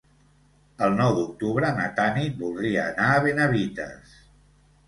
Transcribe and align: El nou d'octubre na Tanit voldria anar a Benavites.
El 0.85 0.95
nou 1.01 1.11
d'octubre 1.17 1.69
na 1.79 1.85
Tanit 1.99 2.41
voldria 2.45 2.89
anar 2.93 3.11
a 3.19 3.23
Benavites. 3.29 4.21